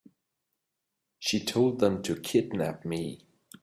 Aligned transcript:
She 1.19 1.45
told 1.45 1.77
them 1.79 2.01
to 2.01 2.19
kidnap 2.19 2.83
me. 2.85 3.27